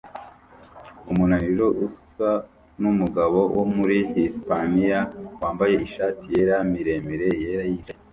[1.11, 2.29] Umunaniro usa
[2.81, 4.99] numugabo wo muri Hisipaniya
[5.41, 7.99] wambaye ishati yera miremire yera yicaye